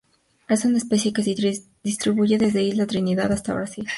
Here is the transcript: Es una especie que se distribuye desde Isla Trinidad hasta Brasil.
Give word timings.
Es 0.49 0.65
una 0.65 0.79
especie 0.79 1.13
que 1.13 1.21
se 1.21 1.61
distribuye 1.83 2.39
desde 2.39 2.63
Isla 2.63 2.87
Trinidad 2.87 3.31
hasta 3.31 3.53
Brasil. 3.53 3.87